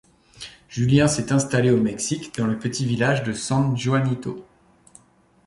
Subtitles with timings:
[0.67, 4.43] Julien s'est installé au Mexique, dans le petit village de San Juanito.